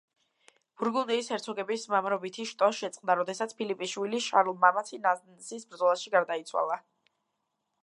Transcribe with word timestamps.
ბურგუნდიის 0.81 1.27
ჰერცოგების 1.33 1.83
მამრობითი 1.95 2.45
შტო 2.53 2.69
შეწყდა, 2.79 3.17
როდესაც 3.21 3.55
ფილიპის 3.61 3.93
შვილი 3.93 4.23
შარლ 4.29 4.53
მამაცი 4.65 5.01
ნანსის 5.07 5.69
ბრძოლაში 5.75 6.17
გარდაიცვალა. 6.19 6.83